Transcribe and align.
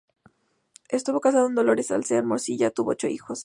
Estuvo 0.89 1.21
casado 1.21 1.43
con 1.45 1.53
Dolores 1.53 1.91
Alcolea 1.91 2.21
Hermosilla, 2.21 2.71
tuvo 2.71 2.89
ocho 2.89 3.07
hijos. 3.07 3.39